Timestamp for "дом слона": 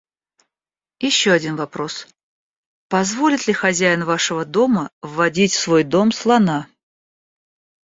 5.83-6.67